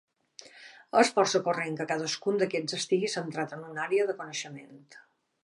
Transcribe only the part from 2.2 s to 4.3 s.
d'aquests estigui centrat en una àrea de